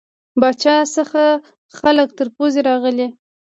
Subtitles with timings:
[0.39, 1.23] پاچا څخه
[1.79, 3.07] خلک تر پوزې راغلي.